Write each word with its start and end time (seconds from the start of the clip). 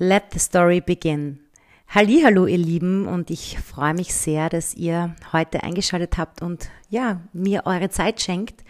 Let 0.00 0.26
the 0.32 0.38
story 0.38 0.80
begin. 0.80 1.40
Hallo, 1.88 2.46
ihr 2.46 2.56
Lieben, 2.56 3.08
und 3.08 3.30
ich 3.30 3.58
freue 3.58 3.94
mich 3.94 4.14
sehr, 4.14 4.48
dass 4.48 4.74
ihr 4.74 5.16
heute 5.32 5.64
eingeschaltet 5.64 6.18
habt 6.18 6.40
und 6.40 6.70
ja, 6.88 7.20
mir 7.32 7.62
eure 7.66 7.90
Zeit 7.90 8.20
schenkt. 8.20 8.62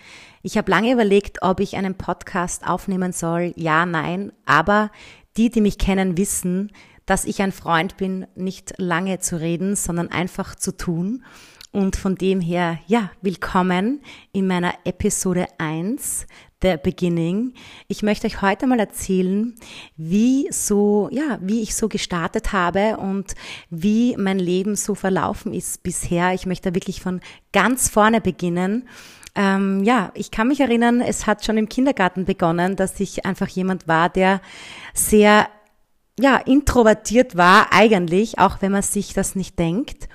Ich 0.43 0.57
habe 0.57 0.71
lange 0.71 0.91
überlegt, 0.91 1.43
ob 1.43 1.61
ich 1.61 1.77
einen 1.77 1.97
Podcast 1.97 2.67
aufnehmen 2.67 3.13
soll. 3.13 3.53
Ja, 3.57 3.85
nein, 3.85 4.33
aber 4.47 4.91
die, 5.37 5.51
die 5.51 5.61
mich 5.61 5.77
kennen, 5.77 6.17
wissen, 6.17 6.73
dass 7.05 7.27
ich 7.27 7.43
ein 7.43 7.53
Freund 7.53 7.99
bin, 7.99 8.27
nicht 8.35 8.73
lange 8.79 9.19
zu 9.19 9.39
reden, 9.39 9.77
sondern 9.77 10.11
einfach 10.11 10.55
zu 10.55 10.79
tun. 10.79 11.25
Und 11.71 11.97
von 11.97 12.15
dem 12.15 12.41
her, 12.41 12.79
ja, 12.87 13.11
willkommen 13.21 14.01
in 14.33 14.47
meiner 14.47 14.73
Episode 14.85 15.47
1 15.59 16.27
The 16.63 16.77
Beginning. 16.83 17.53
Ich 17.89 18.03
möchte 18.03 18.27
euch 18.27 18.41
heute 18.41 18.67
mal 18.67 18.81
erzählen, 18.81 19.55
wie 19.95 20.49
so, 20.51 21.11
ja, 21.13 21.39
wie 21.43 21.61
ich 21.61 21.77
so 21.77 21.89
gestartet 21.89 22.55
habe 22.55 22.97
und 22.97 23.35
wie 23.69 24.17
mein 24.17 24.39
Leben 24.39 24.77
so 24.77 24.95
verlaufen 24.95 25.53
ist 25.53 25.83
bisher. 25.83 26.33
Ich 26.33 26.47
möchte 26.47 26.75
wirklich 26.75 27.03
von 27.03 27.21
ganz 27.53 27.91
vorne 27.91 28.23
beginnen. 28.23 28.89
Ähm, 29.35 29.85
ja, 29.85 30.11
ich 30.15 30.31
kann 30.31 30.49
mich 30.49 30.61
erinnern, 30.61 31.03
es 31.03 31.27
hat 31.27 31.45
schon 31.45 31.59
im 31.59 31.69
Kindergarten 31.69 32.25
begonnen, 32.25 32.77
dass 32.77 32.99
ich 32.99 33.27
einfach 33.27 33.49
jemand 33.49 33.87
war, 33.87 34.09
der 34.09 34.41
sehr, 34.95 35.49
ja, 36.19 36.39
introvertiert 36.39 37.37
war 37.37 37.75
eigentlich, 37.75 38.39
auch 38.39 38.63
wenn 38.63 38.73
man 38.73 38.83
sich 38.83 39.13
das 39.13 39.37
nicht 39.37 39.59
denkt. 39.59 40.09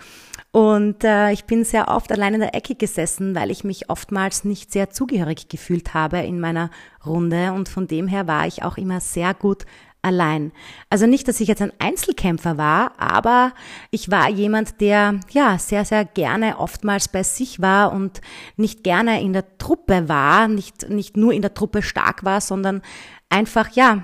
Und 0.54 1.04
äh, 1.04 1.32
ich 1.32 1.46
bin 1.46 1.66
sehr 1.66 1.88
oft 1.88 2.12
allein 2.12 2.36
in 2.36 2.40
der 2.40 2.54
Ecke 2.54 2.76
gesessen, 2.76 3.34
weil 3.34 3.50
ich 3.50 3.64
mich 3.64 3.90
oftmals 3.90 4.44
nicht 4.44 4.72
sehr 4.72 4.92
zugehörig 4.92 5.50
gefühlt 5.50 5.96
habe 5.96 6.20
in 6.20 6.40
meiner 6.40 6.70
Runde. 7.04 7.54
Und 7.54 7.70
von 7.70 7.88
dem 7.88 8.08
her 8.08 8.28
war 8.28 8.46
ich 8.46 8.62
auch 8.62 8.78
immer 8.78 9.00
sehr 9.00 9.34
gut 9.34 9.66
allein. 10.04 10.52
Also 10.92 11.08
nicht, 11.08 11.28
dass 11.28 11.40
ich 11.40 11.48
jetzt 11.48 11.64
ein 11.64 11.74
Einzelkämpfer 11.80 12.60
war, 12.60 12.92
aber 13.00 13.54
ich 13.90 14.12
war 14.12 14.30
jemand, 14.30 14.80
der 14.80 15.22
ja 15.32 15.58
sehr, 15.58 15.86
sehr 15.86 16.06
gerne 16.06 16.60
oftmals 16.60 17.08
bei 17.08 17.24
sich 17.24 17.60
war 17.60 17.92
und 17.92 18.22
nicht 18.56 18.84
gerne 18.84 19.24
in 19.24 19.34
der 19.34 19.58
Truppe 19.58 20.08
war, 20.08 20.48
nicht, 20.48 20.88
nicht 20.88 21.18
nur 21.18 21.34
in 21.34 21.42
der 21.42 21.56
Truppe 21.56 21.82
stark 21.82 22.24
war, 22.24 22.42
sondern 22.42 22.84
einfach 23.28 23.72
ja 23.72 24.04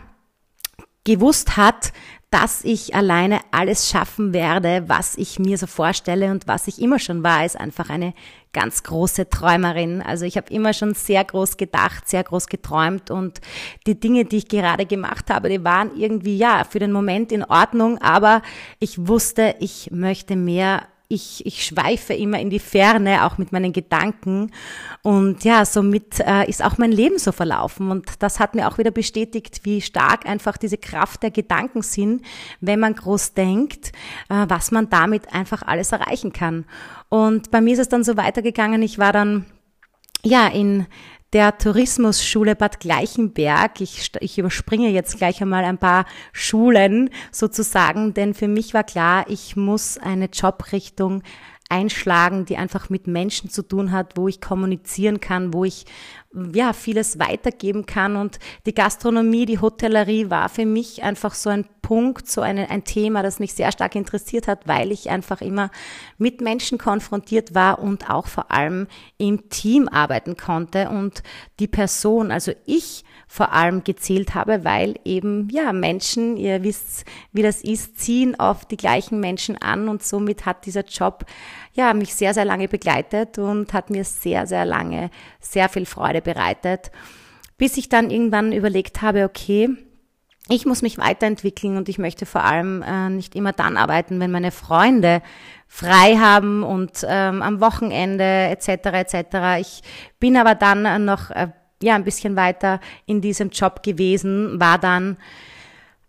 gewusst 1.04 1.58
hat, 1.58 1.94
dass 2.32 2.64
ich 2.64 2.94
alleine 2.94 3.40
alles 3.52 3.90
schaffen 3.90 4.34
werde, 4.34 4.84
was 4.88 5.16
ich 5.18 5.40
mir 5.40 5.58
so 5.58 5.66
vorstelle 5.66 6.30
und 6.30 6.48
was 6.48 6.68
ich 6.68 6.80
immer 6.80 7.00
schon 7.00 7.24
war, 7.24 7.44
ist 7.44 7.60
einfach 7.60 7.90
eine 7.90 8.14
ganz 8.54 8.84
große 8.84 9.30
Träumerin. 9.30 10.02
Also 10.02 10.26
ich 10.26 10.38
habe 10.38 10.54
immer 10.54 10.74
schon 10.74 10.94
sehr 10.94 11.24
groß 11.24 11.58
gedacht, 11.58 12.08
sehr 12.08 12.24
groß 12.24 12.48
geträumt 12.48 13.10
und 13.10 13.42
die 13.88 14.00
Dinge, 14.00 14.26
die 14.26 14.38
ich 14.38 14.48
gerade 14.48 14.86
gemacht 14.86 15.32
habe, 15.32 15.50
die 15.50 15.64
waren 15.64 15.96
irgendwie 15.96 16.38
ja 16.38 16.64
für 16.70 16.80
den 16.80 16.92
Moment 16.92 17.32
in 17.32 17.44
Ordnung, 17.44 17.98
aber 18.00 18.44
ich 18.80 19.08
wusste, 19.08 19.56
ich 19.60 19.90
möchte 19.92 20.36
mehr 20.36 20.84
ich, 21.12 21.44
ich 21.48 21.66
schweife 21.66 22.14
immer 22.14 22.40
in 22.40 22.52
die 22.52 22.60
Ferne, 22.60 23.26
auch 23.26 23.40
mit 23.40 23.52
meinen 23.52 23.74
Gedanken. 23.74 24.52
Und 25.02 25.44
ja, 25.44 25.66
somit 25.66 26.20
äh, 26.20 26.48
ist 26.48 26.64
auch 26.64 26.78
mein 26.78 26.92
Leben 26.92 27.18
so 27.18 27.32
verlaufen. 27.32 27.90
Und 27.90 28.06
das 28.20 28.40
hat 28.40 28.54
mir 28.54 28.68
auch 28.68 28.78
wieder 28.78 28.92
bestätigt, 28.92 29.62
wie 29.64 29.82
stark 29.82 30.28
einfach 30.28 30.56
diese 30.56 30.78
Kraft 30.78 31.24
der 31.24 31.32
Gedanken 31.32 31.82
sind, 31.82 32.22
wenn 32.62 32.80
man 32.80 32.94
groß 32.94 33.34
denkt, 33.34 33.92
äh, 34.30 34.46
was 34.48 34.70
man 34.70 34.92
damit 34.92 35.34
einfach 35.34 35.64
alles 35.64 35.92
erreichen 35.92 36.32
kann. 36.32 36.66
Und 37.10 37.50
bei 37.50 37.60
mir 37.60 37.74
ist 37.74 37.80
es 37.80 37.90
dann 37.90 38.04
so 38.04 38.16
weitergegangen. 38.16 38.84
Ich 38.84 39.00
war 39.00 39.12
dann 39.12 39.46
ja 40.24 40.48
in 40.48 40.86
der 41.34 41.58
Tourismusschule 41.58 42.56
Bad 42.56 42.80
Gleichenberg. 42.80 43.82
Ich, 43.82 44.12
ich 44.20 44.38
überspringe 44.38 44.90
jetzt 44.90 45.18
gleich 45.18 45.42
einmal 45.42 45.64
ein 45.64 45.78
paar 45.78 46.06
Schulen 46.34 47.10
sozusagen, 47.32 48.14
denn 48.14 48.34
für 48.34 48.48
mich 48.48 48.74
war 48.74 48.84
klar, 48.84 49.26
ich 49.30 49.56
muss 49.56 49.98
eine 49.98 50.30
Jobrichtung 50.32 51.22
einschlagen, 51.70 52.46
die 52.46 52.58
einfach 52.58 52.90
mit 52.90 53.06
Menschen 53.06 53.50
zu 53.50 53.62
tun 53.62 53.92
hat, 53.92 54.18
wo 54.18 54.28
ich 54.28 54.42
kommunizieren 54.42 55.20
kann, 55.20 55.54
wo 55.54 55.64
ich 55.64 55.86
ja 56.54 56.74
vieles 56.74 57.20
weitergeben 57.20 57.86
kann. 57.86 58.16
Und 58.16 58.40
die 58.66 58.74
Gastronomie, 58.74 59.46
die 59.46 59.60
Hotellerie 59.60 60.30
war 60.30 60.50
für 60.50 60.66
mich 60.66 61.04
einfach 61.04 61.36
so 61.36 61.50
ein 61.50 61.66
Punkt, 61.82 62.28
so 62.28 62.42
eine, 62.42 62.70
ein 62.70 62.84
Thema, 62.84 63.24
das 63.24 63.40
mich 63.40 63.54
sehr 63.54 63.72
stark 63.72 63.96
interessiert 63.96 64.48
hat, 64.48 64.68
weil 64.68 64.92
ich 64.92 65.10
einfach 65.10 65.42
immer 65.42 65.70
mit 66.18 66.42
Menschen 66.42 66.78
konfrontiert 66.78 67.54
war 67.54 67.80
und 67.80 68.10
auch 68.10 68.28
vor 68.28 68.52
allem 68.52 68.88
im 69.18 69.50
Team 69.50 69.88
arbeiten 69.88 70.38
konnte. 70.38 70.90
Und 70.90 71.24
die 71.60 71.68
Person, 71.68 72.32
also 72.32 72.52
ich 72.66 73.04
vor 73.32 73.54
allem 73.54 73.84
gezählt 73.84 74.34
habe, 74.34 74.66
weil 74.66 74.96
eben, 75.06 75.50
ja, 75.52 75.72
Menschen, 75.72 76.36
ihr 76.36 76.64
wisst, 76.64 77.06
wie 77.32 77.44
das 77.44 77.62
ist, 77.62 78.00
ziehen 78.00 78.36
oft 78.36 78.72
die 78.72 78.76
gleichen 78.76 79.20
Menschen 79.20 79.56
an 79.56 79.88
und 79.88 80.02
somit 80.02 80.48
hat 80.48 80.66
dieser 80.66 80.84
Job, 80.84 81.26
ja, 81.74 81.94
mich 81.94 82.16
sehr, 82.16 82.34
sehr 82.34 82.44
lange 82.44 82.68
begleitet 82.68 83.38
und 83.38 83.72
hat 83.72 83.92
mir 83.92 84.04
sehr, 84.04 84.48
sehr 84.48 84.66
lange 84.66 85.12
sehr 85.40 85.70
viel 85.70 85.86
Freude 85.86 86.24
bereitet, 86.24 86.90
bis 87.60 87.78
ich 87.78 87.88
dann 87.88 88.10
irgendwann 88.10 88.52
überlegt 88.52 89.04
habe, 89.04 89.26
okay, 89.26 89.70
ich 90.50 90.66
muss 90.66 90.82
mich 90.82 90.98
weiterentwickeln 90.98 91.78
und 91.78 91.88
ich 91.88 92.00
möchte 92.00 92.26
vor 92.26 92.44
allem 92.44 92.82
äh, 92.82 93.12
nicht 93.12 93.36
immer 93.36 93.54
dann 93.54 93.78
arbeiten, 93.78 94.20
wenn 94.20 94.32
meine 94.32 94.50
Freunde 94.50 95.22
frei 95.68 96.18
haben 96.18 96.64
und 96.64 97.06
ähm, 97.08 97.44
am 97.44 97.62
Wochenende 97.62 98.24
etc. 98.24 98.70
etc. 98.88 99.60
Ich 99.60 99.84
bin 100.20 100.36
aber 100.36 100.56
dann 100.56 101.06
noch 101.06 101.30
äh, 101.30 101.50
ja 101.82 101.96
ein 101.96 102.04
bisschen 102.04 102.36
weiter 102.36 102.80
in 103.06 103.22
diesem 103.22 103.50
Job 103.50 103.84
gewesen, 103.84 104.60
war 104.60 104.78
dann 104.78 105.18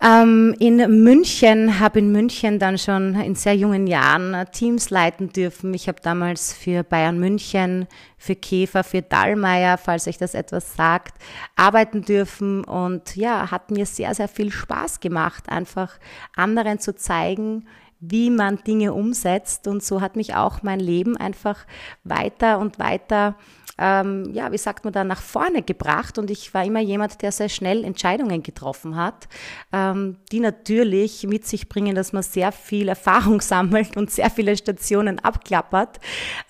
ähm, 0.02 0.54
in 0.58 0.76
München, 1.04 1.78
habe 1.78 1.98
in 1.98 2.10
München 2.10 2.58
dann 2.58 2.78
schon 2.78 3.14
in 3.20 3.34
sehr 3.34 3.54
jungen 3.54 3.86
Jahren 3.86 4.46
Teams 4.50 4.88
leiten 4.88 5.30
dürfen. 5.30 5.74
Ich 5.74 5.88
habe 5.88 6.00
damals 6.02 6.54
für 6.54 6.82
Bayern 6.82 7.18
München, 7.18 7.86
für 8.16 8.34
Käfer, 8.34 8.82
für 8.82 9.02
Dallmayr, 9.02 9.76
falls 9.76 10.08
euch 10.08 10.16
das 10.16 10.34
etwas 10.34 10.74
sagt, 10.74 11.14
arbeiten 11.54 12.02
dürfen 12.02 12.64
und 12.64 13.14
ja, 13.14 13.50
hat 13.50 13.70
mir 13.70 13.84
sehr, 13.84 14.14
sehr 14.14 14.28
viel 14.28 14.50
Spaß 14.50 15.00
gemacht, 15.00 15.50
einfach 15.50 15.98
anderen 16.34 16.78
zu 16.78 16.94
zeigen, 16.94 17.66
wie 18.00 18.30
man 18.30 18.64
Dinge 18.64 18.94
umsetzt 18.94 19.68
und 19.68 19.82
so 19.82 20.00
hat 20.00 20.16
mich 20.16 20.34
auch 20.34 20.62
mein 20.62 20.80
Leben 20.80 21.18
einfach 21.18 21.66
weiter 22.02 22.58
und 22.58 22.78
weiter 22.78 23.36
ähm, 23.80 24.30
ja, 24.34 24.52
wie 24.52 24.58
sagt 24.58 24.84
man 24.84 24.92
da, 24.92 25.02
nach 25.04 25.22
vorne 25.22 25.62
gebracht. 25.62 26.18
Und 26.18 26.30
ich 26.30 26.52
war 26.52 26.64
immer 26.64 26.80
jemand, 26.80 27.22
der 27.22 27.32
sehr 27.32 27.48
schnell 27.48 27.82
Entscheidungen 27.82 28.42
getroffen 28.42 28.94
hat, 28.94 29.26
ähm, 29.72 30.18
die 30.30 30.40
natürlich 30.40 31.26
mit 31.26 31.46
sich 31.46 31.68
bringen, 31.68 31.94
dass 31.94 32.12
man 32.12 32.22
sehr 32.22 32.52
viel 32.52 32.88
Erfahrung 32.88 33.40
sammelt 33.40 33.96
und 33.96 34.10
sehr 34.10 34.30
viele 34.30 34.54
Stationen 34.56 35.18
abklappert. 35.18 35.98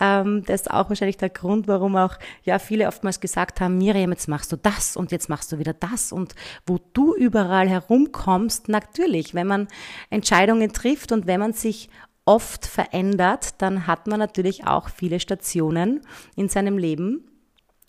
Ähm, 0.00 0.42
das 0.44 0.62
ist 0.62 0.70
auch 0.70 0.88
wahrscheinlich 0.88 1.18
der 1.18 1.30
Grund, 1.30 1.68
warum 1.68 1.94
auch 1.94 2.16
ja 2.42 2.58
viele 2.58 2.88
oftmals 2.88 3.20
gesagt 3.20 3.60
haben, 3.60 3.78
Miriam, 3.78 4.10
jetzt 4.10 4.26
machst 4.26 4.50
du 4.50 4.56
das 4.56 4.96
und 4.96 5.12
jetzt 5.12 5.28
machst 5.28 5.52
du 5.52 5.58
wieder 5.58 5.72
das. 5.72 6.10
Und 6.10 6.34
wo 6.66 6.78
du 6.92 7.14
überall 7.14 7.68
herumkommst, 7.68 8.68
natürlich, 8.68 9.34
wenn 9.34 9.46
man 9.46 9.68
Entscheidungen 10.10 10.72
trifft 10.72 11.12
und 11.12 11.28
wenn 11.28 11.38
man 11.38 11.52
sich 11.52 11.88
oft 12.30 12.64
verändert, 12.64 13.54
dann 13.58 13.88
hat 13.88 14.06
man 14.06 14.20
natürlich 14.20 14.64
auch 14.64 14.88
viele 14.88 15.18
Stationen 15.18 16.02
in 16.36 16.48
seinem 16.48 16.78
Leben. 16.78 17.24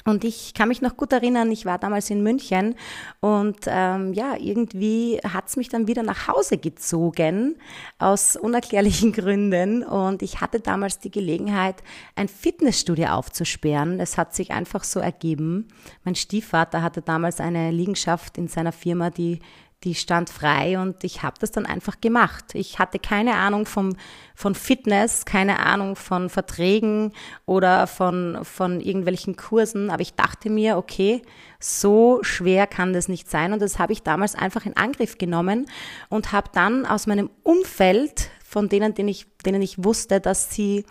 Und 0.03 0.23
ich 0.23 0.55
kann 0.55 0.69
mich 0.69 0.81
noch 0.81 0.97
gut 0.97 1.13
erinnern, 1.13 1.51
ich 1.51 1.67
war 1.67 1.77
damals 1.77 2.09
in 2.09 2.23
München 2.23 2.73
und 3.19 3.57
ähm, 3.67 4.13
ja, 4.13 4.35
irgendwie 4.35 5.19
hat's 5.23 5.57
mich 5.57 5.69
dann 5.69 5.87
wieder 5.87 6.01
nach 6.01 6.27
Hause 6.27 6.57
gezogen 6.57 7.55
aus 7.99 8.35
unerklärlichen 8.35 9.11
Gründen. 9.13 9.83
Und 9.83 10.23
ich 10.23 10.41
hatte 10.41 10.59
damals 10.59 10.97
die 10.97 11.11
Gelegenheit, 11.11 11.83
ein 12.15 12.27
Fitnessstudio 12.27 13.09
aufzusperren. 13.09 13.99
Es 13.99 14.17
hat 14.17 14.33
sich 14.33 14.49
einfach 14.49 14.83
so 14.83 14.99
ergeben. 14.99 15.67
Mein 16.03 16.15
Stiefvater 16.15 16.81
hatte 16.81 17.03
damals 17.03 17.39
eine 17.39 17.69
Liegenschaft 17.69 18.39
in 18.39 18.47
seiner 18.47 18.71
Firma, 18.71 19.11
die 19.11 19.37
die 19.83 19.95
stand 19.95 20.29
frei 20.29 20.79
und 20.79 21.03
ich 21.03 21.23
habe 21.23 21.37
das 21.39 21.51
dann 21.51 21.65
einfach 21.65 21.99
gemacht. 22.01 22.53
Ich 22.53 22.77
hatte 22.77 22.99
keine 22.99 23.35
Ahnung 23.35 23.65
vom, 23.65 23.95
von 24.35 24.53
Fitness, 24.53 25.25
keine 25.25 25.59
Ahnung 25.59 25.95
von 25.95 26.29
Verträgen 26.29 27.13
oder 27.47 27.87
von, 27.87 28.39
von 28.43 28.79
irgendwelchen 28.79 29.35
Kursen, 29.35 29.89
aber 29.89 30.01
ich 30.01 30.13
dachte 30.13 30.51
mir, 30.51 30.77
okay, 30.77 31.23
so 31.59 32.19
schwer 32.21 32.67
kann 32.67 32.93
das 32.93 33.07
nicht 33.07 33.29
sein 33.29 33.53
und 33.53 33.61
das 33.61 33.79
habe 33.79 33.93
ich 33.93 34.03
damals 34.03 34.35
einfach 34.35 34.65
in 34.65 34.77
Angriff 34.77 35.17
genommen 35.17 35.67
und 36.09 36.31
habe 36.31 36.49
dann 36.53 36.85
aus 36.85 37.07
meinem 37.07 37.31
Umfeld, 37.41 38.29
von 38.43 38.69
denen, 38.69 38.93
denen 38.93 39.09
ich, 39.09 39.25
denen 39.45 39.61
ich 39.63 39.83
wusste, 39.83 40.21
dass 40.21 40.53
sie 40.53 40.85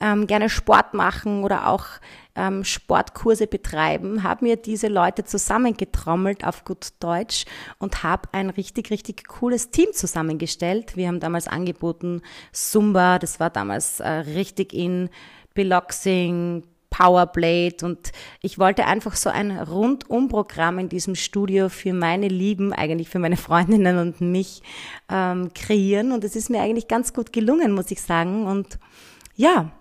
ähm, 0.00 0.26
gerne 0.26 0.48
Sport 0.48 0.94
machen 0.94 1.44
oder 1.44 1.68
auch 1.68 1.86
ähm, 2.36 2.64
Sportkurse 2.64 3.46
betreiben, 3.46 4.22
habe 4.22 4.44
mir 4.44 4.56
diese 4.56 4.88
Leute 4.88 5.24
zusammengetrommelt 5.24 6.44
auf 6.44 6.64
gut 6.64 6.88
Deutsch 7.00 7.44
und 7.78 8.02
habe 8.02 8.28
ein 8.32 8.50
richtig, 8.50 8.90
richtig 8.90 9.28
cooles 9.28 9.70
Team 9.70 9.92
zusammengestellt. 9.92 10.96
Wir 10.96 11.08
haben 11.08 11.20
damals 11.20 11.46
angeboten 11.46 12.22
Zumba, 12.52 13.18
das 13.18 13.38
war 13.40 13.50
damals 13.50 14.00
äh, 14.00 14.08
richtig 14.08 14.72
in 14.72 15.10
Beloxing, 15.54 16.64
Powerblade 16.90 17.84
und 17.84 18.12
ich 18.40 18.58
wollte 18.58 18.86
einfach 18.86 19.16
so 19.16 19.28
ein 19.28 19.50
Rundumprogramm 19.58 20.78
in 20.78 20.88
diesem 20.88 21.16
Studio 21.16 21.68
für 21.68 21.92
meine 21.92 22.28
Lieben, 22.28 22.72
eigentlich 22.72 23.08
für 23.08 23.18
meine 23.18 23.36
Freundinnen 23.36 23.98
und 23.98 24.20
mich 24.20 24.62
ähm, 25.08 25.52
kreieren 25.54 26.12
und 26.12 26.22
es 26.22 26.36
ist 26.36 26.50
mir 26.50 26.62
eigentlich 26.62 26.86
ganz 26.86 27.12
gut 27.12 27.32
gelungen, 27.32 27.72
muss 27.72 27.90
ich 27.90 28.00
sagen 28.00 28.46
und 28.46 28.78
ja, 29.34 29.72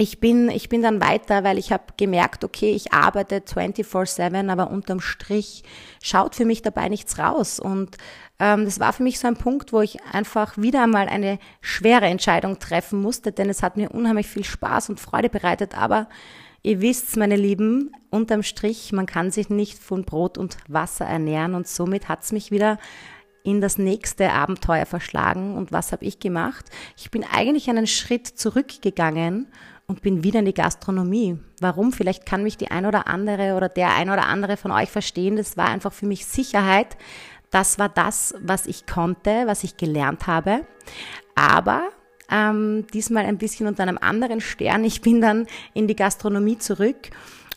ich 0.00 0.20
bin, 0.20 0.48
ich 0.48 0.68
bin 0.68 0.80
dann 0.80 1.00
weiter, 1.00 1.42
weil 1.42 1.58
ich 1.58 1.72
habe 1.72 1.82
gemerkt, 1.96 2.44
okay, 2.44 2.70
ich 2.70 2.92
arbeite 2.92 3.40
24/7, 3.40 4.48
aber 4.48 4.70
unterm 4.70 5.00
Strich 5.00 5.64
schaut 6.00 6.36
für 6.36 6.44
mich 6.44 6.62
dabei 6.62 6.88
nichts 6.88 7.18
raus. 7.18 7.58
Und 7.58 7.96
ähm, 8.38 8.64
das 8.64 8.78
war 8.78 8.92
für 8.92 9.02
mich 9.02 9.18
so 9.18 9.26
ein 9.26 9.36
Punkt, 9.36 9.72
wo 9.72 9.80
ich 9.80 9.98
einfach 10.12 10.56
wieder 10.56 10.84
einmal 10.84 11.08
eine 11.08 11.40
schwere 11.60 12.06
Entscheidung 12.06 12.60
treffen 12.60 13.02
musste, 13.02 13.32
denn 13.32 13.50
es 13.50 13.64
hat 13.64 13.76
mir 13.76 13.90
unheimlich 13.90 14.28
viel 14.28 14.44
Spaß 14.44 14.88
und 14.88 15.00
Freude 15.00 15.28
bereitet. 15.28 15.76
Aber 15.76 16.08
ihr 16.62 16.80
wisst, 16.80 17.16
meine 17.16 17.36
Lieben, 17.36 17.90
unterm 18.08 18.44
Strich, 18.44 18.92
man 18.92 19.06
kann 19.06 19.32
sich 19.32 19.50
nicht 19.50 19.80
von 19.80 20.04
Brot 20.04 20.38
und 20.38 20.58
Wasser 20.68 21.06
ernähren 21.06 21.56
und 21.56 21.66
somit 21.66 22.08
hat's 22.08 22.30
mich 22.30 22.52
wieder 22.52 22.78
in 23.42 23.60
das 23.60 23.78
nächste 23.78 24.32
Abenteuer 24.32 24.86
verschlagen. 24.86 25.56
Und 25.56 25.72
was 25.72 25.90
habe 25.90 26.04
ich 26.04 26.20
gemacht? 26.20 26.66
Ich 26.96 27.10
bin 27.10 27.24
eigentlich 27.24 27.68
einen 27.68 27.88
Schritt 27.88 28.28
zurückgegangen 28.28 29.48
und 29.90 30.02
bin 30.02 30.22
wieder 30.22 30.40
in 30.40 30.44
die 30.44 30.54
Gastronomie. 30.54 31.38
Warum? 31.60 31.92
Vielleicht 31.92 32.26
kann 32.26 32.42
mich 32.42 32.58
die 32.58 32.70
ein 32.70 32.84
oder 32.84 33.08
andere 33.08 33.54
oder 33.54 33.70
der 33.70 33.94
ein 33.94 34.10
oder 34.10 34.26
andere 34.26 34.58
von 34.58 34.70
euch 34.70 34.90
verstehen. 34.90 35.36
Das 35.36 35.56
war 35.56 35.68
einfach 35.68 35.94
für 35.94 36.04
mich 36.04 36.26
Sicherheit. 36.26 36.98
Das 37.50 37.78
war 37.78 37.88
das, 37.88 38.34
was 38.38 38.66
ich 38.66 38.86
konnte, 38.86 39.44
was 39.46 39.64
ich 39.64 39.78
gelernt 39.78 40.26
habe. 40.26 40.66
Aber 41.34 41.88
ähm, 42.30 42.86
diesmal 42.92 43.24
ein 43.24 43.38
bisschen 43.38 43.66
unter 43.66 43.82
einem 43.82 43.96
anderen 43.96 44.42
Stern. 44.42 44.84
Ich 44.84 45.00
bin 45.00 45.22
dann 45.22 45.46
in 45.72 45.88
die 45.88 45.96
Gastronomie 45.96 46.58
zurück 46.58 47.10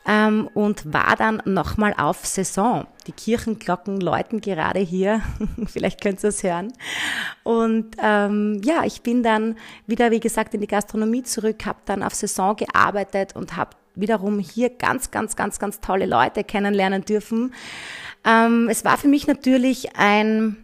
ähm, 0.08 0.50
und 0.54 0.94
war 0.94 1.16
dann 1.16 1.42
nochmal 1.46 1.94
auf 1.98 2.26
Saison. 2.26 2.88
Die 3.08 3.12
Kirchenglocken 3.12 4.00
läuten 4.00 4.42
gerade 4.42 4.80
hier, 4.80 5.22
vielleicht 5.66 6.02
könnt 6.02 6.24
ihr 6.24 6.30
es 6.30 6.44
hören. 6.44 6.74
Und 7.44 7.96
ähm, 8.02 8.62
ja, 8.64 8.84
ich 8.86 9.02
bin 9.02 9.24
dann 9.24 9.58
wieder, 9.88 10.12
wie 10.12 10.20
gesagt, 10.20 10.54
in 10.54 10.62
die 10.62 10.68
Gastronomie 10.68 11.24
zurück, 11.24 11.66
habe 11.66 11.80
dann 11.86 12.04
auf 12.04 12.16
Saison 12.16 12.56
gearbeitet 12.56 13.36
und 13.36 13.56
habe 13.56 13.72
wiederum 13.96 14.40
hier 14.40 14.70
ganz, 14.70 15.12
ganz, 15.12 15.36
ganz, 15.36 15.60
ganz 15.60 15.82
tolle 15.82 16.06
Leute 16.06 16.44
kennenlernen 16.44 17.04
dürfen. 17.04 17.54
Ähm, 18.26 18.70
es 18.70 18.86
war 18.86 18.98
für 18.98 19.08
mich 19.08 19.28
natürlich 19.28 19.96
ein 19.98 20.58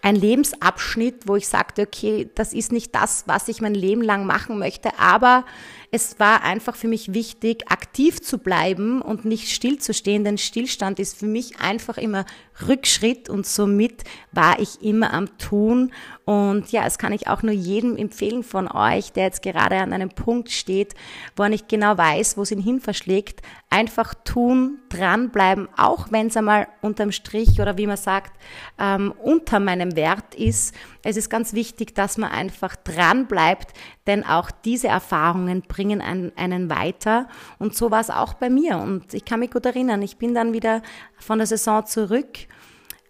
ein 0.00 0.14
Lebensabschnitt, 0.14 1.26
wo 1.26 1.36
ich 1.36 1.48
sagte, 1.48 1.82
okay, 1.82 2.30
das 2.34 2.52
ist 2.52 2.70
nicht 2.70 2.94
das, 2.94 3.24
was 3.26 3.48
ich 3.48 3.60
mein 3.60 3.74
Leben 3.74 4.02
lang 4.02 4.26
machen 4.26 4.58
möchte, 4.58 4.96
aber 4.98 5.44
es 5.90 6.20
war 6.20 6.42
einfach 6.42 6.76
für 6.76 6.88
mich 6.88 7.14
wichtig, 7.14 7.70
aktiv 7.70 8.20
zu 8.20 8.38
bleiben 8.38 9.00
und 9.00 9.24
nicht 9.24 9.50
stillzustehen, 9.50 10.22
denn 10.22 10.36
Stillstand 10.36 10.98
ist 10.98 11.18
für 11.18 11.26
mich 11.26 11.60
einfach 11.60 11.96
immer 11.96 12.26
Rückschritt 12.66 13.30
und 13.30 13.46
somit 13.46 14.04
war 14.32 14.58
ich 14.58 14.82
immer 14.82 15.14
am 15.14 15.38
Tun. 15.38 15.92
Und 16.24 16.70
ja, 16.72 16.84
es 16.86 16.98
kann 16.98 17.12
ich 17.12 17.28
auch 17.28 17.42
nur 17.42 17.54
jedem 17.54 17.96
empfehlen 17.96 18.42
von 18.42 18.70
euch, 18.70 19.12
der 19.12 19.24
jetzt 19.24 19.42
gerade 19.42 19.76
an 19.76 19.92
einem 19.94 20.10
Punkt 20.10 20.50
steht, 20.50 20.94
wo 21.36 21.44
er 21.44 21.48
nicht 21.48 21.68
genau 21.68 21.96
weiß, 21.96 22.36
wo 22.36 22.42
es 22.42 22.50
ihn 22.50 22.60
hin 22.60 22.80
verschlägt. 22.80 23.40
Einfach 23.70 24.14
tun, 24.24 24.80
dranbleiben, 24.90 25.68
auch 25.76 26.08
wenn 26.10 26.26
es 26.26 26.36
einmal 26.36 26.68
unterm 26.82 27.12
Strich 27.12 27.60
oder 27.60 27.78
wie 27.78 27.86
man 27.86 27.96
sagt, 27.96 28.32
ähm, 28.78 29.14
unter 29.22 29.60
meinem 29.60 29.96
Wert 29.96 30.34
ist. 30.34 30.74
Es 31.08 31.16
ist 31.16 31.30
ganz 31.30 31.54
wichtig, 31.54 31.94
dass 31.94 32.18
man 32.18 32.30
einfach 32.30 32.76
dranbleibt, 32.76 33.72
denn 34.06 34.24
auch 34.24 34.50
diese 34.50 34.88
Erfahrungen 34.88 35.62
bringen 35.62 36.02
einen, 36.02 36.36
einen 36.36 36.68
weiter. 36.68 37.28
Und 37.58 37.74
so 37.74 37.90
war 37.90 38.00
es 38.00 38.10
auch 38.10 38.34
bei 38.34 38.50
mir. 38.50 38.76
Und 38.76 39.14
ich 39.14 39.24
kann 39.24 39.40
mich 39.40 39.50
gut 39.50 39.64
erinnern, 39.64 40.02
ich 40.02 40.18
bin 40.18 40.34
dann 40.34 40.52
wieder 40.52 40.82
von 41.16 41.38
der 41.38 41.46
Saison 41.46 41.86
zurück, 41.86 42.40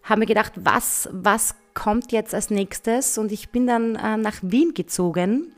habe 0.04 0.20
mir 0.20 0.26
gedacht, 0.26 0.52
was, 0.54 1.08
was 1.10 1.56
kommt 1.74 2.12
jetzt 2.12 2.36
als 2.36 2.50
nächstes? 2.50 3.18
Und 3.18 3.32
ich 3.32 3.48
bin 3.50 3.66
dann 3.66 3.96
äh, 3.96 4.16
nach 4.16 4.36
Wien 4.42 4.74
gezogen 4.74 5.52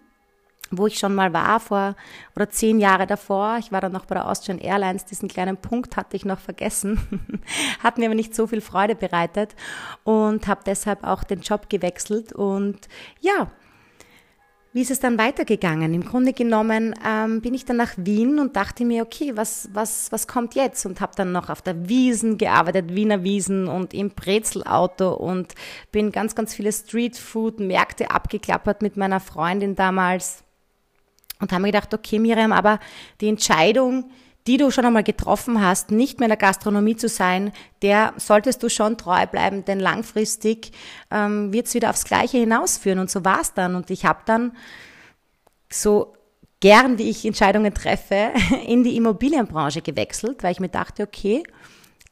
wo 0.70 0.86
ich 0.86 0.98
schon 0.98 1.14
mal 1.14 1.32
war 1.32 1.60
vor 1.60 1.96
oder 2.36 2.48
zehn 2.48 2.78
Jahre 2.78 3.06
davor. 3.06 3.56
Ich 3.58 3.72
war 3.72 3.80
dann 3.80 3.92
noch 3.92 4.06
bei 4.06 4.14
der 4.14 4.28
Austrian 4.28 4.58
Airlines. 4.58 5.04
Diesen 5.04 5.28
kleinen 5.28 5.56
Punkt 5.56 5.96
hatte 5.96 6.16
ich 6.16 6.24
noch 6.24 6.38
vergessen. 6.38 7.40
Hat 7.82 7.98
mir 7.98 8.06
aber 8.06 8.14
nicht 8.14 8.34
so 8.34 8.46
viel 8.46 8.60
Freude 8.60 8.94
bereitet 8.94 9.54
und 10.04 10.46
habe 10.46 10.62
deshalb 10.64 11.04
auch 11.04 11.24
den 11.24 11.40
Job 11.40 11.68
gewechselt. 11.68 12.32
Und 12.32 12.88
ja, 13.20 13.50
wie 14.72 14.82
ist 14.82 14.92
es 14.92 15.00
dann 15.00 15.18
weitergegangen? 15.18 15.92
Im 15.94 16.04
Grunde 16.04 16.32
genommen 16.32 16.94
ähm, 17.04 17.40
bin 17.40 17.54
ich 17.54 17.64
dann 17.64 17.76
nach 17.76 17.94
Wien 17.96 18.38
und 18.38 18.54
dachte 18.54 18.84
mir, 18.84 19.02
okay, 19.02 19.32
was, 19.34 19.68
was, 19.72 20.12
was 20.12 20.28
kommt 20.28 20.54
jetzt? 20.54 20.86
Und 20.86 21.00
habe 21.00 21.12
dann 21.16 21.32
noch 21.32 21.48
auf 21.50 21.60
der 21.60 21.88
Wiesen 21.88 22.38
gearbeitet, 22.38 22.94
Wiener 22.94 23.24
Wiesen 23.24 23.66
und 23.66 23.92
im 23.92 24.10
Brezelauto 24.10 25.12
und 25.14 25.56
bin 25.90 26.12
ganz, 26.12 26.36
ganz 26.36 26.54
viele 26.54 26.70
Streetfood-Märkte 26.70 28.12
abgeklappert 28.12 28.80
mit 28.80 28.96
meiner 28.96 29.18
Freundin 29.18 29.74
damals 29.74 30.44
und 31.40 31.52
habe 31.52 31.62
mir 31.62 31.72
gedacht, 31.72 31.92
okay, 31.94 32.18
Miriam, 32.18 32.52
aber 32.52 32.78
die 33.20 33.28
Entscheidung, 33.28 34.10
die 34.46 34.56
du 34.56 34.70
schon 34.70 34.84
einmal 34.84 35.02
getroffen 35.02 35.60
hast, 35.60 35.90
nicht 35.90 36.18
mehr 36.18 36.26
in 36.26 36.30
der 36.30 36.36
Gastronomie 36.36 36.96
zu 36.96 37.08
sein, 37.08 37.52
der 37.82 38.14
solltest 38.16 38.62
du 38.62 38.68
schon 38.68 38.96
treu 38.96 39.26
bleiben, 39.26 39.64
denn 39.64 39.80
langfristig 39.80 40.72
ähm, 41.10 41.52
wird 41.52 41.66
es 41.66 41.74
wieder 41.74 41.90
aufs 41.90 42.04
Gleiche 42.04 42.38
hinausführen. 42.38 42.98
Und 42.98 43.10
so 43.10 43.24
war 43.24 43.40
es 43.40 43.52
dann. 43.54 43.74
Und 43.74 43.90
ich 43.90 44.06
habe 44.06 44.20
dann 44.24 44.52
so 45.70 46.14
gern, 46.60 46.98
wie 46.98 47.10
ich 47.10 47.24
Entscheidungen 47.24 47.74
treffe, 47.74 48.32
in 48.66 48.82
die 48.82 48.96
Immobilienbranche 48.96 49.82
gewechselt, 49.82 50.42
weil 50.42 50.52
ich 50.52 50.60
mir 50.60 50.68
dachte, 50.68 51.02
okay, 51.02 51.42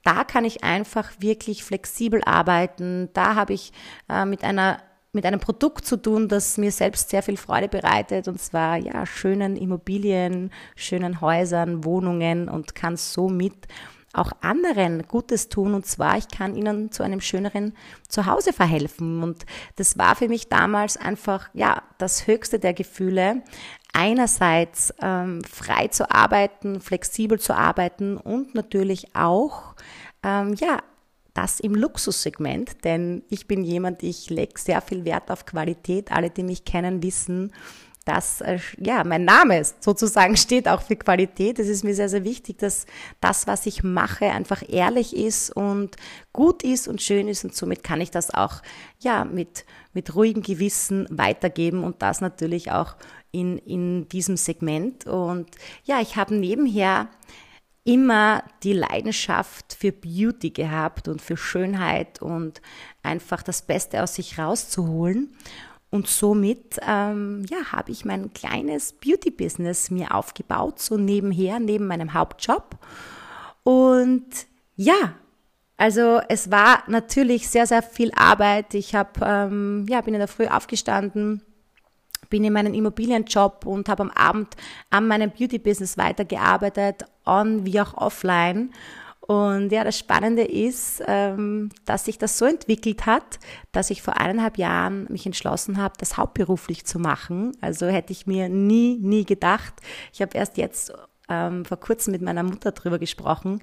da 0.04 0.24
kann 0.24 0.44
ich 0.44 0.64
einfach 0.64 1.10
wirklich 1.18 1.64
flexibel 1.64 2.22
arbeiten. 2.24 3.10
Da 3.14 3.34
habe 3.34 3.52
ich 3.52 3.72
äh, 4.08 4.24
mit 4.24 4.44
einer 4.44 4.80
mit 5.12 5.24
einem 5.24 5.40
Produkt 5.40 5.86
zu 5.86 5.96
tun, 5.96 6.28
das 6.28 6.58
mir 6.58 6.70
selbst 6.70 7.10
sehr 7.10 7.22
viel 7.22 7.36
Freude 7.36 7.68
bereitet, 7.68 8.28
und 8.28 8.40
zwar 8.40 8.76
ja 8.76 9.06
schönen 9.06 9.56
Immobilien, 9.56 10.50
schönen 10.76 11.20
Häusern, 11.20 11.84
Wohnungen 11.84 12.48
und 12.48 12.74
kann 12.74 12.96
somit 12.96 13.54
auch 14.12 14.32
anderen 14.40 15.06
Gutes 15.06 15.48
tun. 15.48 15.74
Und 15.74 15.86
zwar 15.86 16.18
ich 16.18 16.28
kann 16.28 16.56
ihnen 16.56 16.90
zu 16.90 17.02
einem 17.02 17.20
schöneren 17.20 17.74
Zuhause 18.08 18.52
verhelfen. 18.52 19.22
Und 19.22 19.46
das 19.76 19.98
war 19.98 20.16
für 20.16 20.28
mich 20.28 20.48
damals 20.48 20.96
einfach 20.96 21.48
ja 21.52 21.82
das 21.98 22.26
höchste 22.26 22.58
der 22.58 22.74
Gefühle 22.74 23.42
einerseits 23.92 24.94
ähm, 25.00 25.42
frei 25.44 25.88
zu 25.88 26.10
arbeiten, 26.10 26.80
flexibel 26.80 27.38
zu 27.40 27.54
arbeiten 27.54 28.16
und 28.16 28.54
natürlich 28.54 29.14
auch 29.14 29.74
ähm, 30.22 30.54
ja 30.54 30.78
das 31.38 31.60
im 31.60 31.76
Luxussegment, 31.76 32.84
denn 32.84 33.22
ich 33.28 33.46
bin 33.46 33.62
jemand, 33.62 34.02
ich 34.02 34.28
lege 34.28 34.58
sehr 34.58 34.80
viel 34.80 35.04
Wert 35.04 35.30
auf 35.30 35.46
Qualität. 35.46 36.10
Alle, 36.10 36.30
die 36.30 36.42
mich 36.42 36.64
kennen, 36.64 37.00
wissen, 37.00 37.52
dass 38.04 38.40
äh, 38.40 38.58
ja 38.76 39.04
mein 39.04 39.24
Name 39.24 39.62
sozusagen 39.78 40.36
steht 40.46 40.66
auch 40.66 40.82
für 40.82 40.96
Qualität. 40.96 41.60
Es 41.60 41.68
ist 41.68 41.84
mir 41.84 41.94
sehr 41.94 42.08
sehr 42.08 42.24
wichtig, 42.24 42.58
dass 42.58 42.86
das, 43.20 43.46
was 43.46 43.66
ich 43.66 43.84
mache, 43.84 44.24
einfach 44.24 44.64
ehrlich 44.68 45.14
ist 45.14 45.54
und 45.54 45.94
gut 46.32 46.64
ist 46.64 46.88
und 46.88 47.02
schön 47.02 47.28
ist 47.28 47.44
und 47.44 47.54
somit 47.54 47.84
kann 47.84 48.00
ich 48.00 48.10
das 48.10 48.34
auch 48.34 48.60
ja 48.98 49.24
mit 49.24 49.64
mit 49.92 50.16
ruhigem 50.16 50.42
Gewissen 50.42 51.06
weitergeben 51.08 51.84
und 51.84 52.02
das 52.02 52.20
natürlich 52.20 52.72
auch 52.72 52.96
in 53.30 53.58
in 53.58 54.08
diesem 54.08 54.36
Segment. 54.36 55.06
Und 55.06 55.50
ja, 55.84 56.00
ich 56.00 56.16
habe 56.16 56.34
nebenher 56.34 57.08
immer 57.88 58.44
die 58.64 58.74
Leidenschaft 58.74 59.72
für 59.72 59.92
Beauty 59.92 60.50
gehabt 60.50 61.08
und 61.08 61.22
für 61.22 61.38
Schönheit 61.38 62.20
und 62.20 62.60
einfach 63.02 63.42
das 63.42 63.62
Beste 63.62 64.02
aus 64.02 64.16
sich 64.16 64.38
rauszuholen. 64.38 65.34
Und 65.88 66.06
somit 66.06 66.78
ähm, 66.86 67.46
ja, 67.48 67.72
habe 67.72 67.90
ich 67.90 68.04
mein 68.04 68.34
kleines 68.34 68.92
Beauty-Business 68.92 69.90
mir 69.90 70.14
aufgebaut, 70.14 70.80
so 70.80 70.98
nebenher, 70.98 71.60
neben 71.60 71.86
meinem 71.86 72.12
Hauptjob. 72.12 72.76
Und 73.62 74.26
ja, 74.76 75.14
also 75.78 76.20
es 76.28 76.50
war 76.50 76.82
natürlich 76.88 77.48
sehr, 77.48 77.66
sehr 77.66 77.82
viel 77.82 78.12
Arbeit. 78.14 78.74
Ich 78.74 78.94
hab, 78.94 79.18
ähm, 79.22 79.86
ja, 79.88 80.02
bin 80.02 80.12
in 80.12 80.20
der 80.20 80.28
Früh 80.28 80.46
aufgestanden, 80.46 81.40
bin 82.28 82.44
in 82.44 82.52
meinem 82.52 82.74
Immobilienjob 82.74 83.64
und 83.64 83.88
habe 83.88 84.02
am 84.02 84.10
Abend 84.10 84.48
an 84.90 85.06
meinem 85.06 85.30
Beauty-Business 85.30 85.96
weitergearbeitet, 85.96 87.06
on 87.28 87.66
wie 87.66 87.80
auch 87.80 87.94
offline. 87.94 88.70
Und 89.20 89.72
ja, 89.72 89.84
das 89.84 89.98
Spannende 89.98 90.42
ist, 90.42 91.02
ähm, 91.06 91.68
dass 91.84 92.06
sich 92.06 92.16
das 92.16 92.38
so 92.38 92.46
entwickelt 92.46 93.04
hat, 93.04 93.38
dass 93.72 93.90
ich 93.90 94.00
vor 94.00 94.18
eineinhalb 94.18 94.56
Jahren 94.56 95.06
mich 95.10 95.26
entschlossen 95.26 95.76
habe, 95.76 95.92
das 95.98 96.16
hauptberuflich 96.16 96.86
zu 96.86 96.98
machen. 96.98 97.52
Also 97.60 97.88
hätte 97.88 98.12
ich 98.12 98.26
mir 98.26 98.48
nie, 98.48 98.96
nie 98.96 99.26
gedacht. 99.26 99.74
Ich 100.14 100.22
habe 100.22 100.36
erst 100.36 100.56
jetzt 100.56 100.94
ähm, 101.28 101.66
vor 101.66 101.78
kurzem 101.78 102.12
mit 102.12 102.22
meiner 102.22 102.42
Mutter 102.42 102.72
drüber 102.72 102.98
gesprochen 102.98 103.60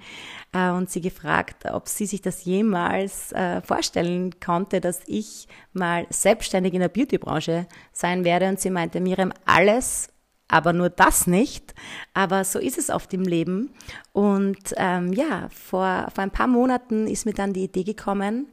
äh, 0.53 0.69
und 0.69 0.91
sie 0.91 1.01
gefragt, 1.01 1.65
ob 1.71 1.87
sie 1.87 2.05
sich 2.05 2.21
das 2.21 2.45
jemals 2.45 3.31
äh, 3.31 3.61
vorstellen 3.61 4.39
konnte, 4.39 4.81
dass 4.81 5.01
ich 5.07 5.47
mal 5.73 6.05
selbstständig 6.11 6.75
in 6.75 6.81
der 6.81 6.89
Beautybranche 6.89 7.65
sein 7.91 8.23
werde. 8.23 8.49
Und 8.49 8.59
sie 8.59 8.69
meinte, 8.69 8.99
Miriam, 8.99 9.33
alles, 9.45 10.09
aber 10.47 10.73
nur 10.73 10.89
das 10.89 11.27
nicht. 11.27 11.73
Aber 12.13 12.43
so 12.43 12.59
ist 12.59 12.77
es 12.77 12.89
oft 12.89 13.13
im 13.13 13.23
Leben. 13.23 13.71
Und 14.13 14.73
ähm, 14.77 15.13
ja, 15.13 15.49
vor, 15.49 16.07
vor 16.13 16.23
ein 16.23 16.31
paar 16.31 16.47
Monaten 16.47 17.07
ist 17.07 17.25
mir 17.25 17.33
dann 17.33 17.53
die 17.53 17.63
Idee 17.63 17.83
gekommen, 17.83 18.47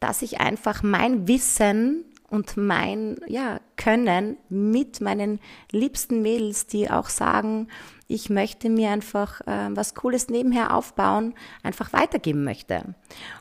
dass 0.00 0.22
ich 0.22 0.40
einfach 0.40 0.82
mein 0.82 1.28
Wissen 1.28 2.04
und 2.28 2.56
mein 2.56 3.16
ja, 3.26 3.60
Können 3.76 4.38
mit 4.48 5.00
meinen 5.00 5.38
liebsten 5.70 6.22
Mädels, 6.22 6.66
die 6.66 6.90
auch 6.90 7.08
sagen, 7.08 7.68
ich 8.08 8.30
möchte 8.30 8.70
mir 8.70 8.90
einfach 8.90 9.42
äh, 9.42 9.68
was 9.70 9.94
Cooles 9.94 10.28
nebenher 10.28 10.74
aufbauen, 10.74 11.34
einfach 11.62 11.92
weitergeben 11.92 12.42
möchte. 12.42 12.94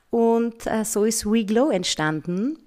Und 0.09 0.67
äh, 0.67 0.83
so 0.83 1.05
ist 1.05 1.25
WeGlow 1.25 1.71
entstanden 1.71 2.57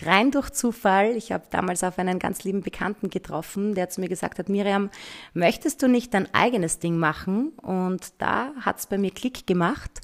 rein 0.00 0.30
durch 0.30 0.50
Zufall. 0.50 1.16
Ich 1.16 1.32
habe 1.32 1.44
damals 1.50 1.84
auf 1.84 1.98
einen 1.98 2.18
ganz 2.18 2.44
lieben 2.44 2.62
Bekannten 2.62 3.10
getroffen, 3.10 3.74
der 3.74 3.88
zu 3.88 4.00
mir 4.00 4.08
gesagt 4.08 4.38
hat, 4.38 4.48
Miriam, 4.48 4.90
möchtest 5.34 5.82
du 5.82 5.88
nicht 5.88 6.14
dein 6.14 6.32
eigenes 6.34 6.78
Ding 6.78 6.98
machen? 6.98 7.50
Und 7.62 8.12
da 8.18 8.52
hat 8.60 8.78
es 8.78 8.86
bei 8.86 8.98
mir 8.98 9.10
Klick 9.10 9.46
gemacht. 9.46 10.00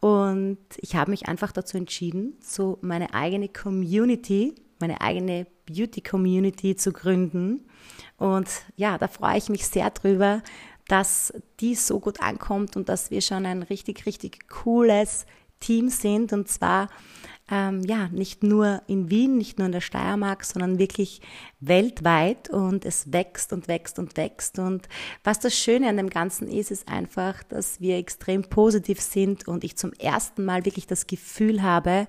Und 0.00 0.58
ich 0.76 0.96
habe 0.96 1.10
mich 1.10 1.28
einfach 1.28 1.52
dazu 1.52 1.76
entschieden, 1.76 2.36
so 2.40 2.78
meine 2.82 3.14
eigene 3.14 3.48
Community, 3.48 4.54
meine 4.80 5.00
eigene 5.00 5.46
Beauty 5.66 6.00
Community 6.00 6.76
zu 6.76 6.92
gründen. 6.92 7.66
Und 8.16 8.48
ja, 8.76 8.98
da 8.98 9.08
freue 9.08 9.38
ich 9.38 9.48
mich 9.48 9.66
sehr 9.66 9.90
drüber, 9.90 10.42
dass 10.88 11.32
die 11.60 11.74
so 11.74 12.00
gut 12.00 12.20
ankommt 12.20 12.76
und 12.76 12.88
dass 12.88 13.10
wir 13.10 13.20
schon 13.20 13.44
ein 13.46 13.62
richtig, 13.62 14.06
richtig 14.06 14.48
cooles 14.48 15.26
Team 15.60 15.90
sind. 15.90 16.32
Und 16.32 16.48
zwar 16.48 16.88
ähm, 17.50 17.82
ja, 17.84 18.08
nicht 18.08 18.42
nur 18.42 18.82
in 18.86 19.10
Wien, 19.10 19.38
nicht 19.38 19.58
nur 19.58 19.66
in 19.66 19.72
der 19.72 19.80
Steiermark, 19.80 20.44
sondern 20.44 20.78
wirklich 20.78 21.20
weltweit 21.60 22.50
und 22.50 22.84
es 22.84 23.12
wächst 23.12 23.52
und 23.52 23.68
wächst 23.68 23.98
und 23.98 24.16
wächst. 24.16 24.58
Und 24.58 24.88
was 25.24 25.40
das 25.40 25.56
Schöne 25.56 25.88
an 25.88 25.96
dem 25.96 26.10
Ganzen 26.10 26.48
ist, 26.48 26.70
ist 26.70 26.88
einfach, 26.88 27.42
dass 27.44 27.80
wir 27.80 27.96
extrem 27.96 28.42
positiv 28.42 29.00
sind 29.00 29.48
und 29.48 29.64
ich 29.64 29.76
zum 29.76 29.92
ersten 29.94 30.44
Mal 30.44 30.64
wirklich 30.64 30.86
das 30.86 31.06
Gefühl 31.06 31.62
habe, 31.62 32.06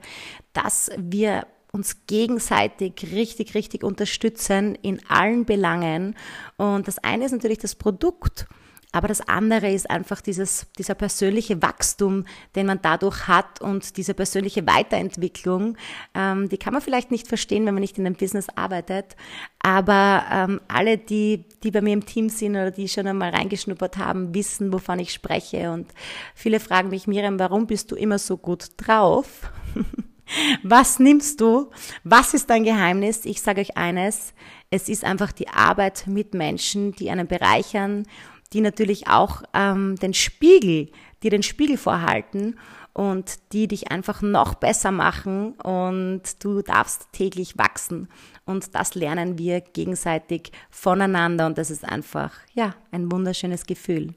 dass 0.54 0.92
wir 0.98 1.48
uns 1.72 2.08
gegenseitig 2.08 3.12
richtig, 3.12 3.54
richtig 3.54 3.84
unterstützen 3.84 4.76
in 4.82 5.00
allen 5.08 5.46
Belangen. 5.46 6.16
Und 6.58 6.88
das 6.88 6.98
eine 7.00 7.26
ist 7.26 7.32
natürlich 7.32 7.60
das 7.60 7.76
Produkt. 7.76 8.48
Aber 8.92 9.08
das 9.08 9.22
andere 9.22 9.72
ist 9.72 9.88
einfach 9.88 10.20
dieses, 10.20 10.66
dieser 10.80 10.96
persönliche 10.96 11.62
Wachstum, 11.62 12.26
den 12.56 12.66
man 12.66 12.80
dadurch 12.82 13.28
hat 13.28 13.62
und 13.62 13.98
diese 13.98 14.16
persönliche 14.16 14.66
Weiterentwicklung. 14.66 15.78
Ähm, 16.16 16.50
die 16.50 16.58
kann 16.58 16.74
man 16.74 16.82
vielleicht 16.82 17.12
nicht 17.12 17.28
verstehen, 17.28 17.68
wenn 17.68 17.76
man 17.76 17.82
nicht 17.82 18.00
in 18.00 18.08
einem 18.08 18.16
Business 18.16 18.48
arbeitet. 18.56 19.16
Aber 19.62 20.24
ähm, 20.32 20.62
alle, 20.68 20.98
die, 20.98 21.46
die 21.62 21.70
bei 21.70 21.82
mir 21.82 21.94
im 21.94 22.06
Team 22.06 22.30
sind 22.30 22.52
oder 22.52 22.72
die 22.72 22.90
schon 22.90 23.06
einmal 23.06 23.30
reingeschnuppert 23.30 23.98
haben, 23.98 24.34
wissen, 24.34 24.74
wovon 24.74 24.98
ich 24.98 25.14
spreche. 25.14 25.72
Und 25.72 25.92
viele 26.34 26.60
fragen 26.60 26.90
mich, 26.90 27.06
Miriam, 27.06 27.38
warum 27.38 27.68
bist 27.68 27.92
du 27.92 27.96
immer 27.96 28.18
so 28.18 28.38
gut 28.38 28.70
drauf? 28.78 29.52
Was 30.64 31.00
nimmst 31.00 31.42
du? 31.42 31.70
Was 32.04 32.34
ist 32.34 32.50
dein 32.50 32.64
Geheimnis? 32.64 33.26
Ich 33.26 33.42
sage 33.42 33.62
euch 33.62 33.78
eines, 33.78 34.34
es 34.70 34.90
ist 34.90 35.04
einfach 35.04 35.32
die 35.32 35.48
Arbeit 35.48 36.06
mit 36.08 36.34
Menschen, 36.34 36.92
die 36.94 37.10
einen 37.10 37.28
bereichern 37.28 38.06
die 38.54 38.62
natürlich 38.62 39.08
auch 39.08 39.44
ähm, 39.54 39.96
den 39.98 40.14
Spiegel, 40.14 40.90
die 41.24 41.30
den 41.30 41.44
Spiegel 41.44 41.78
vorhalten 41.78 42.56
und 42.94 43.54
die 43.54 43.68
dich 43.68 43.92
einfach 43.92 44.22
noch 44.22 44.56
besser 44.56 44.92
machen 44.92 45.54
und 45.54 46.22
du 46.44 46.62
darfst 46.62 47.08
täglich 47.14 47.58
wachsen. 47.58 48.10
Und 48.46 48.74
das 48.74 48.96
lernen 48.96 49.38
wir 49.38 49.62
gegenseitig 49.62 50.52
voneinander 50.72 51.46
und 51.46 51.58
das 51.58 51.70
ist 51.70 51.86
einfach, 51.86 52.34
ja, 52.54 52.76
ein 52.92 53.12
wunderschönes 53.12 53.68
Gefühl. 53.68 54.16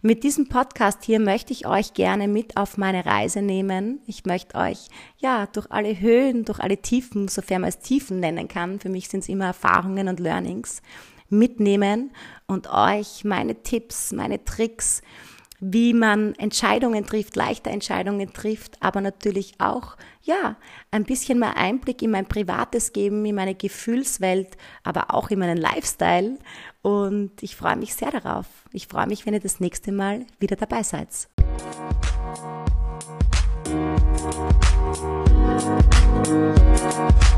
Mit 0.00 0.24
diesem 0.24 0.48
Podcast 0.48 1.04
hier 1.04 1.20
möchte 1.20 1.52
ich 1.52 1.66
euch 1.66 1.92
gerne 1.92 2.26
mit 2.26 2.56
auf 2.56 2.78
meine 2.78 3.04
Reise 3.04 3.42
nehmen. 3.42 4.00
Ich 4.06 4.24
möchte 4.24 4.56
euch, 4.56 4.88
ja, 5.18 5.46
durch 5.46 5.70
alle 5.70 6.00
Höhen, 6.00 6.46
durch 6.46 6.60
alle 6.60 6.78
Tiefen, 6.78 7.28
sofern 7.28 7.60
man 7.60 7.68
es 7.68 7.80
Tiefen 7.80 8.20
nennen 8.20 8.48
kann, 8.48 8.80
für 8.80 8.88
mich 8.88 9.08
sind 9.08 9.20
es 9.20 9.28
immer 9.28 9.46
Erfahrungen 9.46 10.08
und 10.08 10.18
Learnings, 10.18 10.80
mitnehmen 11.28 12.12
und 12.46 12.70
euch 12.70 13.24
meine 13.24 13.62
Tipps, 13.62 14.12
meine 14.12 14.44
Tricks, 14.44 15.02
wie 15.60 15.94
man 15.94 16.34
Entscheidungen 16.34 17.06
trifft, 17.06 17.36
leichter 17.36 17.70
Entscheidungen 17.70 18.32
trifft, 18.32 18.76
aber 18.80 19.00
natürlich 19.00 19.54
auch, 19.58 19.96
ja, 20.22 20.56
ein 20.90 21.04
bisschen 21.04 21.38
mehr 21.38 21.56
Einblick 21.56 22.02
in 22.02 22.10
mein 22.10 22.26
Privates 22.26 22.92
geben, 22.92 23.24
in 23.24 23.34
meine 23.34 23.54
Gefühlswelt, 23.54 24.56
aber 24.82 25.14
auch 25.14 25.30
in 25.30 25.38
meinen 25.38 25.56
Lifestyle. 25.56 26.38
Und 26.82 27.42
ich 27.42 27.56
freue 27.56 27.76
mich 27.76 27.94
sehr 27.94 28.10
darauf. 28.10 28.46
Ich 28.72 28.88
freue 28.88 29.06
mich, 29.06 29.24
wenn 29.24 29.34
ihr 29.34 29.40
das 29.40 29.60
nächste 29.60 29.92
Mal 29.92 30.26
wieder 30.38 30.56
dabei 30.56 30.82
seid. 30.82 31.08
Musik 36.24 37.33